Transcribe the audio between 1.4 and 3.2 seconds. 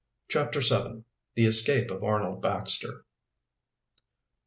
ESCAPE OF ARNOLD BAXTER.